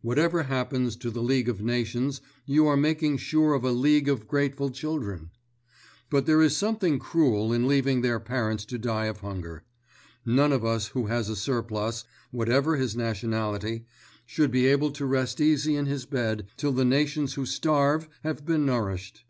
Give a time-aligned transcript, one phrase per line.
[0.00, 4.26] Whatever happens to the League of Nations you are making sure of a League of
[4.26, 5.28] Grateful Children.
[6.08, 9.64] But there is something cruel in leaving their parents to die of hunger.
[10.24, 13.84] None of us who has a surplus, whatever his nationality,
[14.24, 18.46] should be able to rest easy in his bed, till the nations who starve have
[18.46, 19.26] been nourished.